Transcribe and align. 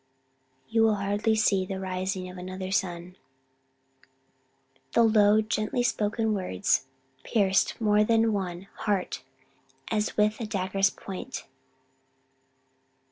"You 0.67 0.81
will 0.81 0.95
hardly 0.95 1.35
see 1.35 1.63
the 1.63 1.79
rising 1.79 2.27
of 2.27 2.39
another 2.39 2.71
sun." 2.71 3.17
The 4.93 5.03
low, 5.03 5.41
gently 5.41 5.83
spoken 5.83 6.33
words 6.33 6.87
pierced 7.23 7.79
more 7.79 8.03
than 8.03 8.33
one 8.33 8.67
heart 8.77 9.21
as 9.91 10.17
with 10.17 10.41
a 10.41 10.47
dagger's 10.47 10.89
point. 10.89 11.45